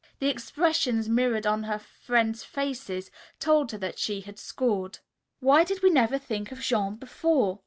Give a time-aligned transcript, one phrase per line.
[0.17, 4.97] The expressions mirrored on her friends' faces told her that she had scored.
[5.41, 7.59] "Why did we never think of Jean before?"